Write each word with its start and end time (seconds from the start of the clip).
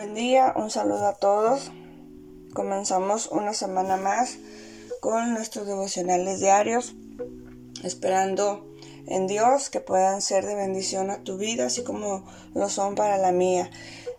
Buen 0.00 0.14
día, 0.14 0.54
un 0.56 0.70
saludo 0.70 1.08
a 1.08 1.12
todos. 1.12 1.70
Comenzamos 2.54 3.26
una 3.26 3.52
semana 3.52 3.98
más 3.98 4.38
con 5.00 5.34
nuestros 5.34 5.66
devocionales 5.66 6.40
diarios, 6.40 6.94
esperando 7.84 8.66
en 9.06 9.26
Dios 9.26 9.68
que 9.68 9.80
puedan 9.80 10.22
ser 10.22 10.46
de 10.46 10.54
bendición 10.54 11.10
a 11.10 11.22
tu 11.22 11.36
vida, 11.36 11.66
así 11.66 11.84
como 11.84 12.24
lo 12.54 12.70
son 12.70 12.94
para 12.94 13.18
la 13.18 13.30
mía. 13.30 13.70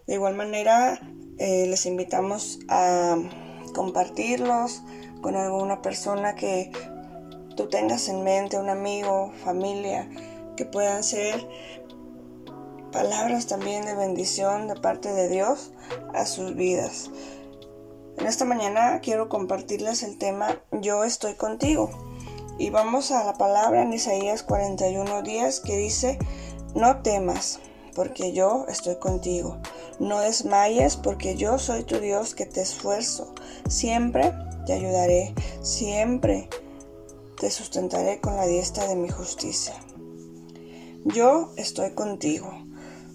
De 0.06 0.14
igual 0.14 0.36
manera, 0.36 1.02
eh, 1.40 1.66
les 1.66 1.88
invitamos 1.88 2.60
a 2.70 3.18
compartirlos 3.74 4.84
con 5.24 5.36
alguna 5.36 5.82
persona 5.82 6.36
que 6.36 6.72
tú 7.58 7.70
tengas 7.70 8.08
en 8.08 8.24
mente, 8.24 8.60
un 8.60 8.70
amigo, 8.70 9.34
familia, 9.44 10.08
que 10.56 10.66
puedan 10.66 11.04
ser 11.04 11.44
palabras 12.92 13.48
también 13.48 13.86
de 13.86 13.96
bendición 13.96 14.68
de 14.68 14.76
parte 14.76 15.14
de 15.14 15.30
Dios 15.30 15.72
a 16.14 16.26
sus 16.26 16.56
vidas. 16.56 17.10
En 18.18 18.28
esta 18.28 18.46
mañana 18.46 19.00
quiero 19.02 19.30
compartirles 19.30 20.04
el 20.04 20.18
tema 20.18 20.60
Yo 20.72 21.04
estoy 21.04 21.36
contigo. 21.36 21.90
Y 22.60 22.70
vamos 22.70 23.12
a 23.12 23.24
la 23.24 23.34
palabra 23.34 23.82
en 23.82 23.94
Isaías 23.94 24.44
41 24.44 25.24
días 25.24 25.60
que 25.60 25.78
dice, 25.78 26.20
no 26.76 27.02
temas, 27.02 27.60
porque 27.96 28.34
yo 28.34 28.66
estoy 28.68 28.98
contigo. 28.98 29.58
No 30.00 30.20
desmayes, 30.20 30.98
porque 30.98 31.36
yo 31.36 31.58
soy 31.58 31.84
tu 31.84 32.00
Dios 32.00 32.36
que 32.36 32.46
te 32.46 32.62
esfuerzo. 32.62 33.34
Siempre 33.68 34.34
te 34.66 34.74
ayudaré, 34.74 35.34
siempre 35.62 36.50
te 37.40 37.50
sustentaré 37.50 38.20
con 38.20 38.36
la 38.36 38.46
diestra 38.46 38.88
de 38.88 38.96
mi 38.96 39.10
justicia. 39.10 39.74
Yo 41.06 41.52
estoy 41.58 41.96
contigo. 41.96 42.52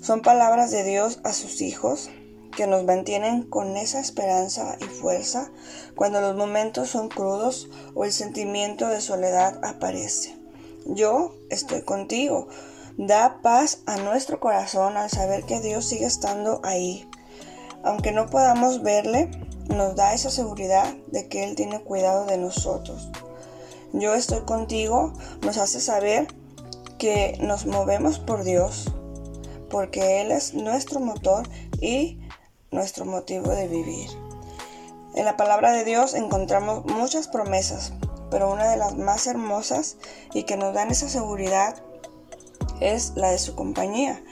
Son 0.07 0.23
palabras 0.23 0.71
de 0.71 0.85
Dios 0.85 1.19
a 1.25 1.33
sus 1.33 1.61
hijos 1.61 2.11
que 2.57 2.69
nos 2.69 2.85
mantienen 2.85 3.43
con 3.43 3.77
esa 3.77 3.99
esperanza 3.99 4.77
y 4.81 4.85
fuerza 4.85 5.51
cuando 5.97 6.21
los 6.21 6.37
momentos 6.37 6.91
son 6.91 7.09
crudos 7.09 7.69
o 7.97 8.05
el 8.05 8.13
sentimiento 8.13 8.87
de 8.87 9.01
soledad 9.01 9.59
aparece. 9.65 10.39
Yo 10.85 11.35
estoy 11.51 11.83
contigo. 11.83 12.47
Da 12.97 13.41
paz 13.43 13.81
a 13.87 13.97
nuestro 13.97 14.39
corazón 14.39 14.97
al 14.97 15.11
saber 15.11 15.43
que 15.43 15.61
Dios 15.61 15.85
sigue 15.87 16.07
estando 16.07 16.61
ahí. 16.63 17.11
Aunque 17.83 18.13
no 18.13 18.27
podamos 18.27 18.85
verle, 18.85 19.29
nos 19.75 19.97
da 19.97 20.15
esa 20.15 20.31
seguridad 20.31 20.95
de 21.09 21.27
que 21.27 21.43
Él 21.43 21.57
tiene 21.57 21.83
cuidado 21.83 22.27
de 22.27 22.39
nosotros. 22.39 23.11
Yo 23.93 24.15
estoy 24.15 24.43
contigo 24.43 25.13
nos 25.43 25.59
hace 25.59 25.81
saber 25.81 26.29
que 26.97 27.37
nos 27.41 27.67
movemos 27.67 28.21
por 28.21 28.45
Dios, 28.45 28.93
porque 29.71 30.21
Él 30.21 30.31
es 30.31 30.55
nuestro 30.55 31.01
motor 31.01 31.49
y 31.81 32.19
nuestro 32.71 33.05
motivo 33.05 33.51
de 33.51 33.69
vivir. 33.69 34.09
En 35.15 35.25
la 35.25 35.37
palabra 35.37 35.73
de 35.73 35.85
Dios 35.85 36.15
encontramos 36.15 36.85
muchas 36.85 37.29
promesas, 37.29 37.93
pero 38.31 38.53
una 38.53 38.69
de 38.69 38.77
las 38.77 38.97
más 38.97 39.27
hermosas 39.27 39.97
y 40.35 40.43
que 40.43 40.57
nos 40.57 40.75
dan 40.75 40.91
esa 40.91 41.09
seguridad 41.09 41.77
es 42.81 43.13
la 43.17 43.31
de 43.31 43.39
su 43.39 43.55
compañía. 43.55 44.23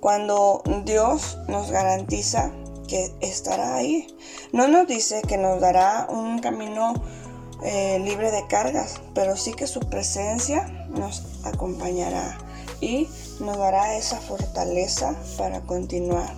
Cuando 0.00 0.62
Dios 0.84 1.38
nos 1.48 1.70
garantiza 1.70 2.50
que 2.88 3.14
estará 3.20 3.76
ahí, 3.76 4.06
no 4.52 4.68
nos 4.68 4.86
dice 4.86 5.22
que 5.22 5.38
nos 5.38 5.60
dará 5.60 6.06
un 6.10 6.40
camino 6.40 6.94
eh, 7.62 7.98
libre 8.00 8.30
de 8.30 8.46
cargas, 8.46 9.00
pero 9.14 9.36
sí 9.36 9.52
que 9.52 9.66
su 9.66 9.80
presencia 9.80 10.66
nos 10.90 11.22
acompañará 11.44 12.38
y 12.80 13.08
nos 13.40 13.56
dará 13.56 13.96
esa 13.96 14.18
fortaleza 14.20 15.14
para 15.38 15.60
continuar. 15.62 16.34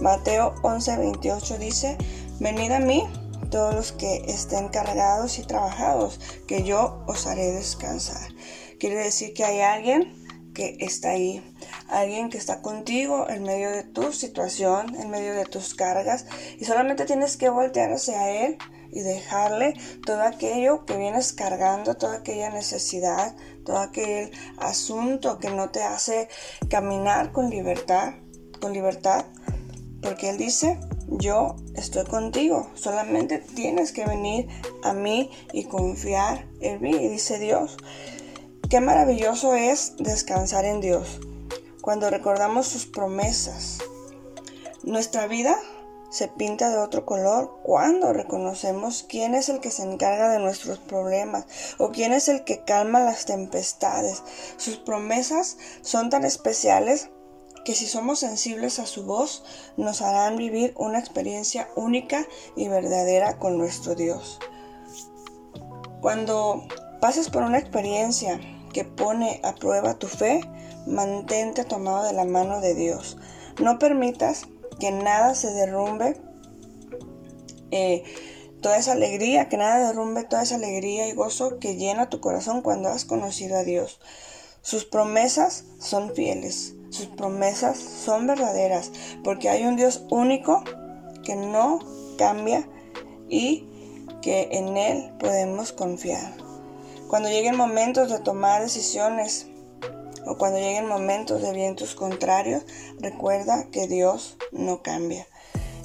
Mateo 0.00 0.54
11:28 0.62 1.58
dice, 1.58 1.96
venid 2.40 2.72
a 2.72 2.80
mí 2.80 3.04
todos 3.50 3.74
los 3.74 3.92
que 3.92 4.24
estén 4.26 4.68
cargados 4.68 5.38
y 5.38 5.42
trabajados, 5.42 6.20
que 6.46 6.62
yo 6.64 7.02
os 7.06 7.26
haré 7.26 7.52
descansar. 7.52 8.30
Quiere 8.78 8.96
decir 8.96 9.32
que 9.34 9.44
hay 9.44 9.60
alguien 9.60 10.26
que 10.52 10.76
está 10.80 11.10
ahí, 11.10 11.42
alguien 11.88 12.30
que 12.30 12.38
está 12.38 12.62
contigo 12.62 13.28
en 13.28 13.42
medio 13.42 13.70
de 13.70 13.84
tu 13.84 14.12
situación, 14.12 14.94
en 14.96 15.10
medio 15.10 15.34
de 15.34 15.44
tus 15.44 15.74
cargas, 15.74 16.26
y 16.58 16.64
solamente 16.64 17.04
tienes 17.04 17.36
que 17.36 17.50
voltear 17.50 17.92
hacia 17.92 18.30
Él 18.30 18.58
y 18.96 19.02
dejarle 19.02 19.74
todo 20.06 20.22
aquello 20.22 20.86
que 20.86 20.96
vienes 20.96 21.34
cargando, 21.34 21.96
toda 21.96 22.16
aquella 22.16 22.48
necesidad, 22.48 23.36
todo 23.62 23.76
aquel 23.76 24.30
asunto 24.56 25.38
que 25.38 25.50
no 25.50 25.68
te 25.68 25.82
hace 25.82 26.28
caminar 26.70 27.30
con 27.30 27.50
libertad, 27.50 28.14
con 28.58 28.72
libertad, 28.72 29.26
porque 30.00 30.30
Él 30.30 30.38
dice, 30.38 30.80
yo 31.08 31.56
estoy 31.74 32.06
contigo, 32.06 32.70
solamente 32.74 33.36
tienes 33.36 33.92
que 33.92 34.06
venir 34.06 34.48
a 34.82 34.94
mí 34.94 35.30
y 35.52 35.64
confiar 35.64 36.46
en 36.60 36.80
mí, 36.80 36.96
dice 36.96 37.38
Dios. 37.38 37.76
Qué 38.70 38.80
maravilloso 38.80 39.54
es 39.54 39.92
descansar 39.98 40.64
en 40.64 40.80
Dios 40.80 41.20
cuando 41.82 42.08
recordamos 42.08 42.66
sus 42.66 42.86
promesas. 42.86 43.78
Nuestra 44.84 45.26
vida 45.26 45.54
se 46.10 46.28
pinta 46.28 46.70
de 46.70 46.78
otro 46.78 47.04
color 47.04 47.58
cuando 47.62 48.12
reconocemos 48.12 49.04
quién 49.08 49.34
es 49.34 49.48
el 49.48 49.60
que 49.60 49.70
se 49.70 49.82
encarga 49.82 50.28
de 50.28 50.38
nuestros 50.38 50.78
problemas 50.78 51.46
o 51.78 51.90
quién 51.90 52.12
es 52.12 52.28
el 52.28 52.44
que 52.44 52.62
calma 52.64 53.00
las 53.00 53.26
tempestades. 53.26 54.22
Sus 54.56 54.76
promesas 54.76 55.56
son 55.82 56.10
tan 56.10 56.24
especiales 56.24 57.10
que 57.64 57.74
si 57.74 57.86
somos 57.86 58.20
sensibles 58.20 58.78
a 58.78 58.86
su 58.86 59.04
voz 59.04 59.42
nos 59.76 60.00
harán 60.00 60.36
vivir 60.36 60.72
una 60.76 61.00
experiencia 61.00 61.68
única 61.74 62.26
y 62.54 62.68
verdadera 62.68 63.38
con 63.38 63.58
nuestro 63.58 63.94
Dios. 63.96 64.38
Cuando 66.00 66.66
pases 67.00 67.28
por 67.28 67.42
una 67.42 67.58
experiencia 67.58 68.40
que 68.72 68.84
pone 68.84 69.40
a 69.42 69.54
prueba 69.54 69.98
tu 69.98 70.06
fe, 70.06 70.40
mantente 70.86 71.64
tomado 71.64 72.04
de 72.04 72.12
la 72.12 72.24
mano 72.24 72.60
de 72.60 72.74
Dios. 72.74 73.16
No 73.60 73.78
permitas 73.78 74.46
que 74.78 74.90
nada 74.90 75.34
se 75.34 75.50
derrumbe, 75.52 76.16
eh, 77.70 78.04
toda 78.60 78.78
esa 78.78 78.92
alegría, 78.92 79.48
que 79.48 79.56
nada 79.56 79.86
derrumbe 79.86 80.24
toda 80.24 80.42
esa 80.42 80.56
alegría 80.56 81.08
y 81.08 81.12
gozo 81.12 81.58
que 81.58 81.76
llena 81.76 82.10
tu 82.10 82.20
corazón 82.20 82.62
cuando 82.62 82.88
has 82.88 83.04
conocido 83.04 83.56
a 83.56 83.64
Dios. 83.64 84.00
Sus 84.62 84.84
promesas 84.84 85.64
son 85.78 86.14
fieles, 86.14 86.74
sus 86.90 87.06
promesas 87.06 87.78
son 87.78 88.26
verdaderas, 88.26 88.90
porque 89.22 89.48
hay 89.48 89.64
un 89.64 89.76
Dios 89.76 90.04
único 90.10 90.64
que 91.24 91.36
no 91.36 91.78
cambia 92.18 92.68
y 93.28 93.68
que 94.22 94.48
en 94.52 94.76
Él 94.76 95.12
podemos 95.18 95.72
confiar. 95.72 96.34
Cuando 97.08 97.28
lleguen 97.28 97.56
momentos 97.56 98.10
de 98.10 98.18
tomar 98.18 98.62
decisiones 98.62 99.46
o 100.26 100.36
cuando 100.36 100.58
lleguen 100.58 100.88
momentos 100.88 101.42
de 101.42 101.52
vientos 101.52 101.94
contrarios, 101.94 102.64
recuerda 102.98 103.68
que 103.70 103.86
Dios 103.86 104.36
no 104.52 104.82
cambia. 104.82 105.26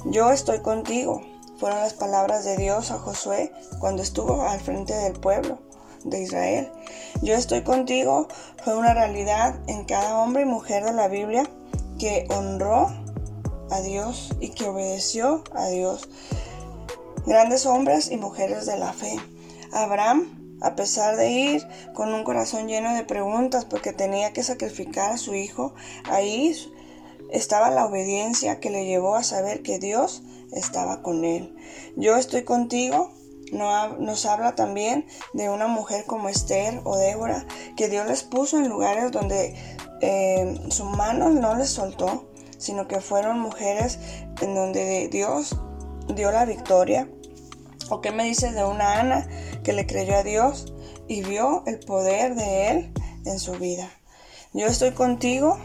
Yo 0.04 0.30
estoy 0.32 0.60
contigo. 0.60 1.22
Fueron 1.58 1.78
las 1.78 1.94
palabras 1.94 2.44
de 2.44 2.56
Dios 2.56 2.90
a 2.90 2.98
Josué 2.98 3.52
cuando 3.78 4.02
estuvo 4.02 4.42
al 4.42 4.58
frente 4.60 4.94
del 4.94 5.12
pueblo 5.12 5.60
de 6.04 6.22
Israel. 6.22 6.72
Yo 7.22 7.34
estoy 7.34 7.62
contigo 7.62 8.26
fue 8.64 8.76
una 8.76 8.94
realidad 8.94 9.54
en 9.68 9.84
cada 9.84 10.18
hombre 10.18 10.42
y 10.42 10.46
mujer 10.46 10.84
de 10.84 10.92
la 10.92 11.06
Biblia 11.08 11.48
que 11.98 12.26
honró 12.30 12.90
a 13.70 13.80
Dios 13.80 14.30
y 14.40 14.50
que 14.50 14.68
obedeció 14.68 15.44
a 15.54 15.68
Dios. 15.68 16.08
Grandes 17.26 17.66
hombres 17.66 18.10
y 18.10 18.16
mujeres 18.16 18.66
de 18.66 18.76
la 18.76 18.92
fe. 18.92 19.16
Abraham 19.72 20.41
a 20.62 20.76
pesar 20.76 21.16
de 21.16 21.30
ir 21.30 21.66
con 21.92 22.14
un 22.14 22.24
corazón 22.24 22.68
lleno 22.68 22.94
de 22.94 23.04
preguntas 23.04 23.64
porque 23.64 23.92
tenía 23.92 24.32
que 24.32 24.42
sacrificar 24.42 25.10
a 25.10 25.18
su 25.18 25.34
hijo, 25.34 25.74
ahí 26.10 26.56
estaba 27.30 27.70
la 27.70 27.86
obediencia 27.86 28.60
que 28.60 28.70
le 28.70 28.86
llevó 28.86 29.16
a 29.16 29.24
saber 29.24 29.62
que 29.62 29.78
Dios 29.78 30.22
estaba 30.52 31.02
con 31.02 31.24
él. 31.24 31.54
Yo 31.96 32.16
estoy 32.16 32.44
contigo. 32.44 33.10
Nos 33.52 34.24
habla 34.24 34.54
también 34.54 35.04
de 35.34 35.50
una 35.50 35.66
mujer 35.66 36.06
como 36.06 36.30
Esther 36.30 36.80
o 36.84 36.96
Débora, 36.96 37.46
que 37.76 37.90
Dios 37.90 38.06
les 38.06 38.22
puso 38.22 38.56
en 38.56 38.70
lugares 38.70 39.12
donde 39.12 39.54
eh, 40.00 40.58
su 40.70 40.86
mano 40.86 41.28
no 41.28 41.54
les 41.56 41.68
soltó, 41.68 42.30
sino 42.56 42.88
que 42.88 43.02
fueron 43.02 43.40
mujeres 43.40 43.98
en 44.40 44.54
donde 44.54 45.08
Dios 45.08 45.54
dio 46.14 46.30
la 46.30 46.46
victoria. 46.46 47.10
¿O 47.92 48.00
qué 48.00 48.10
me 48.10 48.24
dices 48.24 48.54
de 48.54 48.64
una 48.64 49.00
Ana 49.00 49.28
que 49.62 49.74
le 49.74 49.86
creyó 49.86 50.16
a 50.16 50.22
Dios 50.22 50.72
y 51.08 51.22
vio 51.22 51.62
el 51.66 51.78
poder 51.78 52.34
de 52.34 52.70
Él 52.70 52.92
en 53.26 53.38
su 53.38 53.52
vida? 53.52 53.86
Yo 54.54 54.66
estoy 54.66 54.92
contigo. 54.92 55.58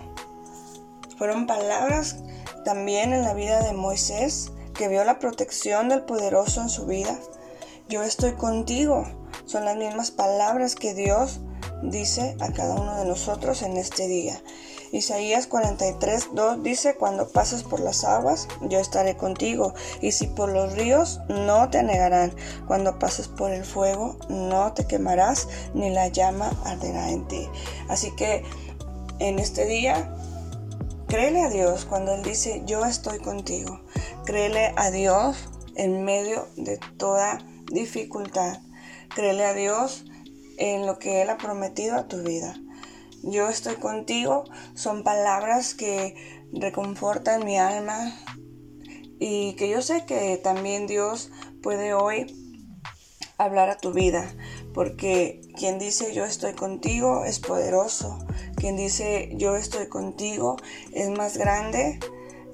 Fueron 1.17 1.47
palabras 1.47 2.17
también 2.65 3.13
en 3.13 3.21
la 3.21 3.33
vida 3.33 3.63
de 3.63 3.71
Moisés, 3.71 4.51
que 4.73 4.89
vio 4.89 5.05
la 5.05 5.19
protección 5.19 5.87
del 5.87 6.01
poderoso 6.01 6.61
en 6.61 6.67
su 6.67 6.85
vida. 6.85 7.17
Yo 7.87 8.03
estoy 8.03 8.33
contigo. 8.33 9.05
Son 9.45 9.63
las 9.63 9.77
mismas 9.77 10.11
palabras 10.11 10.75
que 10.75 10.93
Dios 10.93 11.39
dice 11.81 12.35
a 12.41 12.51
cada 12.51 12.75
uno 12.75 12.97
de 12.99 13.05
nosotros 13.05 13.61
en 13.61 13.77
este 13.77 14.05
día. 14.09 14.37
Isaías 14.91 15.47
43, 15.47 16.29
2 16.33 16.63
dice, 16.63 16.95
cuando 16.95 17.27
pases 17.29 17.63
por 17.63 17.79
las 17.79 18.03
aguas, 18.03 18.47
yo 18.61 18.79
estaré 18.79 19.17
contigo, 19.17 19.73
y 20.01 20.11
si 20.11 20.27
por 20.27 20.49
los 20.49 20.73
ríos, 20.73 21.19
no 21.27 21.69
te 21.69 21.83
negarán. 21.83 22.33
Cuando 22.67 22.97
pases 22.99 23.27
por 23.27 23.51
el 23.51 23.65
fuego, 23.65 24.17
no 24.29 24.73
te 24.73 24.87
quemarás, 24.87 25.47
ni 25.73 25.89
la 25.89 26.07
llama 26.07 26.51
arderá 26.65 27.09
en 27.09 27.27
ti. 27.27 27.47
Así 27.89 28.15
que 28.15 28.43
en 29.19 29.39
este 29.39 29.65
día, 29.65 30.13
créele 31.07 31.43
a 31.43 31.49
Dios 31.49 31.85
cuando 31.85 32.13
Él 32.13 32.23
dice, 32.23 32.61
yo 32.65 32.85
estoy 32.85 33.19
contigo. 33.19 33.81
Créele 34.25 34.73
a 34.75 34.91
Dios 34.91 35.49
en 35.75 36.03
medio 36.03 36.47
de 36.55 36.79
toda 36.97 37.39
dificultad. 37.71 38.59
Créele 39.13 39.45
a 39.45 39.53
Dios 39.53 40.05
en 40.57 40.85
lo 40.85 40.99
que 40.99 41.21
Él 41.21 41.29
ha 41.29 41.37
prometido 41.37 41.95
a 41.95 42.07
tu 42.07 42.21
vida. 42.23 42.55
Yo 43.29 43.49
estoy 43.49 43.75
contigo 43.75 44.45
son 44.73 45.03
palabras 45.03 45.73
que 45.73 46.15
reconfortan 46.53 47.43
mi 47.43 47.57
alma 47.57 48.17
y 49.19 49.53
que 49.55 49.67
yo 49.67 49.81
sé 49.81 50.05
que 50.05 50.37
también 50.37 50.87
Dios 50.87 51.29
puede 51.61 51.93
hoy 51.93 52.33
hablar 53.37 53.69
a 53.69 53.77
tu 53.77 53.91
vida, 53.91 54.33
porque 54.73 55.41
quien 55.57 55.77
dice 55.77 56.13
yo 56.13 56.23
estoy 56.23 56.53
contigo 56.53 57.25
es 57.25 57.39
poderoso, 57.39 58.17
quien 58.55 58.77
dice 58.77 59.33
yo 59.35 59.57
estoy 59.57 59.89
contigo 59.89 60.55
es 60.93 61.09
más 61.09 61.35
grande 61.35 61.99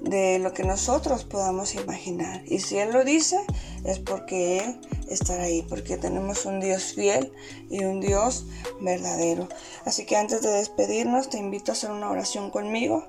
de 0.00 0.40
lo 0.40 0.52
que 0.52 0.64
nosotros 0.64 1.24
podamos 1.24 1.76
imaginar. 1.76 2.42
Y 2.46 2.58
si 2.58 2.78
Él 2.78 2.92
lo 2.92 3.04
dice, 3.04 3.38
es 3.84 4.00
porque 4.00 4.58
Él 4.58 4.80
estará 5.08 5.44
ahí, 5.44 5.62
porque 5.62 5.96
tenemos 5.96 6.46
un 6.46 6.60
Dios 6.60 6.94
fiel 6.94 7.32
y 7.70 7.84
un 7.84 8.00
Dios 8.00 8.46
verdadero. 8.80 9.48
Así 9.84 10.06
que 10.06 10.16
antes 10.16 10.42
de 10.42 10.50
despedirnos, 10.50 11.28
te 11.28 11.38
invito 11.38 11.72
a 11.72 11.74
hacer 11.74 11.90
una 11.90 12.10
oración 12.10 12.50
conmigo 12.50 13.04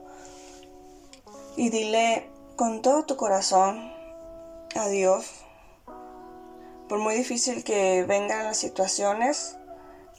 y 1.58 1.70
dile 1.70 2.30
con 2.56 2.82
todo 2.82 3.06
tu 3.06 3.16
corazón 3.16 3.92
a 4.76 4.88
Dios. 4.88 5.26
Por 6.90 7.00
muy 7.00 7.16
difícil 7.16 7.64
que 7.64 8.04
vengan 8.08 8.44
las 8.44 8.58
situaciones, 8.58 9.58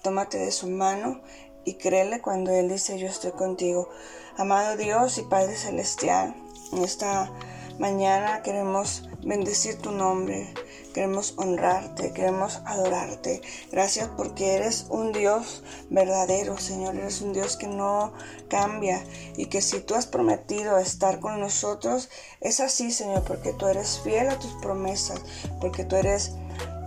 tómate 0.03 0.39
de 0.39 0.51
su 0.51 0.69
mano 0.69 1.21
y 1.65 1.75
créele 1.75 2.21
cuando 2.21 2.53
Él 2.53 2.69
dice 2.69 2.99
yo 2.99 3.07
estoy 3.07 3.33
contigo. 3.33 3.89
Amado 4.37 4.77
Dios 4.77 5.19
y 5.19 5.23
Padre 5.23 5.57
Celestial, 5.57 6.35
en 6.73 6.83
esta 6.83 7.31
mañana 7.79 8.43
queremos 8.43 9.09
bendecir 9.27 9.77
tu 9.79 9.91
nombre, 9.91 10.55
queremos 10.95 11.35
honrarte, 11.37 12.13
queremos 12.13 12.63
adorarte. 12.65 13.43
Gracias 13.73 14.09
porque 14.17 14.55
eres 14.55 14.87
un 14.89 15.13
Dios 15.13 15.65
verdadero, 15.91 16.57
Señor. 16.59 16.95
Eres 16.97 17.21
un 17.21 17.33
Dios 17.33 17.57
que 17.57 17.67
no 17.67 18.13
cambia 18.49 19.05
y 19.37 19.47
que 19.47 19.61
si 19.61 19.81
tú 19.81 19.97
has 19.97 20.07
prometido 20.07 20.79
estar 20.79 21.19
con 21.19 21.41
nosotros, 21.41 22.09
es 22.41 22.61
así, 22.61 22.93
Señor, 22.93 23.25
porque 23.25 23.53
tú 23.53 23.67
eres 23.67 24.01
fiel 24.03 24.29
a 24.29 24.39
tus 24.39 24.53
promesas, 24.63 25.21
porque 25.61 25.85
tú 25.85 25.97
eres 25.97 26.33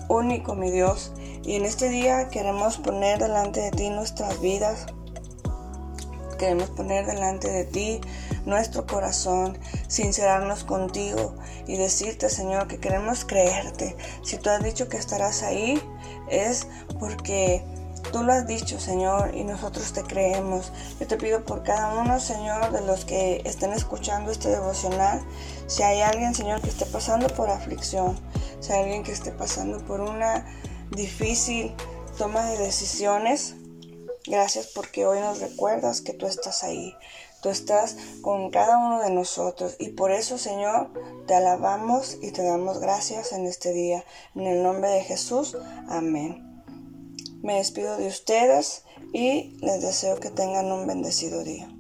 único, 0.07 0.55
mi 0.55 0.71
Dios. 0.71 1.11
Y 1.43 1.55
en 1.55 1.65
este 1.65 1.89
día 1.89 2.29
queremos 2.29 2.77
poner 2.77 3.19
delante 3.19 3.59
de 3.59 3.71
ti 3.71 3.89
nuestras 3.89 4.39
vidas. 4.39 4.85
Queremos 6.37 6.69
poner 6.69 7.05
delante 7.05 7.49
de 7.49 7.65
ti 7.65 8.01
nuestro 8.45 8.85
corazón, 8.85 9.57
sincerarnos 9.87 10.63
contigo 10.63 11.35
y 11.67 11.77
decirte, 11.77 12.29
Señor, 12.29 12.67
que 12.67 12.79
queremos 12.79 13.25
creerte. 13.25 13.95
Si 14.23 14.37
tú 14.37 14.49
has 14.49 14.63
dicho 14.63 14.89
que 14.89 14.97
estarás 14.97 15.43
ahí, 15.43 15.81
es 16.29 16.67
porque 16.99 17.63
Tú 18.11 18.23
lo 18.23 18.33
has 18.33 18.47
dicho, 18.47 18.79
Señor, 18.79 19.35
y 19.35 19.43
nosotros 19.43 19.93
te 19.93 20.01
creemos. 20.01 20.71
Yo 20.99 21.05
te 21.05 21.15
pido 21.15 21.45
por 21.45 21.61
cada 21.61 22.01
uno, 22.01 22.19
Señor, 22.19 22.71
de 22.71 22.81
los 22.81 23.05
que 23.05 23.41
estén 23.45 23.71
escuchando 23.71 24.31
este 24.31 24.49
devocional, 24.49 25.21
si 25.67 25.83
hay 25.83 26.01
alguien, 26.01 26.33
Señor, 26.33 26.59
que 26.61 26.69
esté 26.69 26.87
pasando 26.87 27.27
por 27.27 27.51
aflicción, 27.51 28.19
si 28.61 28.71
hay 28.71 28.83
alguien 28.83 29.03
que 29.03 29.11
esté 29.11 29.31
pasando 29.31 29.77
por 29.85 30.01
una 30.01 30.43
difícil 30.89 31.75
toma 32.17 32.43
de 32.45 32.57
decisiones, 32.57 33.53
gracias 34.25 34.67
porque 34.73 35.05
hoy 35.05 35.19
nos 35.19 35.39
recuerdas 35.39 36.01
que 36.01 36.13
tú 36.13 36.25
estás 36.25 36.63
ahí. 36.63 36.95
Tú 37.41 37.49
estás 37.49 37.95
con 38.21 38.51
cada 38.51 38.77
uno 38.77 39.01
de 39.01 39.11
nosotros 39.11 39.75
y 39.79 39.89
por 39.89 40.11
eso, 40.11 40.37
Señor, 40.37 40.91
te 41.25 41.35
alabamos 41.35 42.17
y 42.21 42.31
te 42.31 42.43
damos 42.43 42.79
gracias 42.79 43.31
en 43.31 43.45
este 43.45 43.71
día. 43.71 44.03
En 44.35 44.47
el 44.47 44.61
nombre 44.61 44.89
de 44.89 45.03
Jesús, 45.03 45.57
amén. 45.87 46.63
Me 47.41 47.55
despido 47.55 47.97
de 47.97 48.07
ustedes 48.07 48.83
y 49.13 49.57
les 49.61 49.81
deseo 49.81 50.19
que 50.19 50.29
tengan 50.29 50.71
un 50.71 50.85
bendecido 50.85 51.43
día. 51.43 51.73